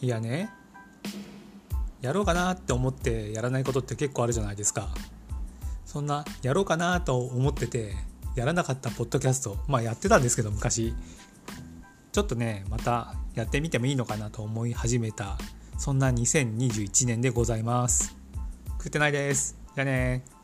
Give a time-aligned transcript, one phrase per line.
[0.00, 0.50] いやね。
[2.00, 4.88] やろうかなって思ってやらないことって結構あるじゃないですか。
[5.84, 7.94] そんなやろうかなと思ってて
[8.36, 10.94] やらなかったポッドキャストまあやってたんですけど昔。
[12.12, 15.38] ちょっとねまたやってみてもいいのかなと思い始めた
[15.76, 18.16] そんな2021年でございます。
[18.78, 19.56] 食ってないです。
[19.74, 20.37] じゃあね。